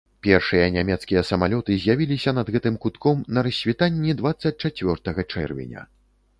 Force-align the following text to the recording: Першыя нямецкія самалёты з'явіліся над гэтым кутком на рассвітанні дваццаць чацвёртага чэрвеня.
Першыя 0.27 0.69
нямецкія 0.75 1.21
самалёты 1.31 1.75
з'явіліся 1.83 2.33
над 2.39 2.51
гэтым 2.57 2.81
кутком 2.87 3.23
на 3.37 3.45
рассвітанні 3.51 4.19
дваццаць 4.25 4.57
чацвёртага 4.63 5.21
чэрвеня. 5.33 5.89